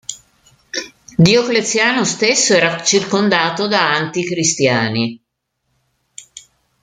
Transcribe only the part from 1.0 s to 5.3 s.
Diocleziano stesso era circondato da anti-cristiani.